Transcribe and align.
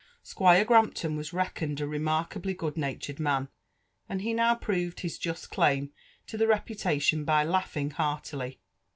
Squire 0.23 0.65
Grampton 0.65 1.15
was 1.15 1.31
reckoned 1.31 1.79
a 1.79 1.85
remarkably 1.87 2.55
good 2.55 2.75
natured 2.75 3.19
man, 3.19 3.49
and 4.09 4.23
he 4.23 4.33
now 4.33 4.55
proved 4.55 5.01
his 5.01 5.19
just 5.19 5.51
claim 5.51 5.91
to 6.25 6.37
the 6.37 6.47
reputation 6.47 7.23
by 7.23 7.43
laughing 7.43 7.91
heartily. 7.91 8.59